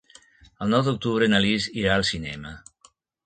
[0.65, 2.55] El nou d'octubre na Lis irà al cinema.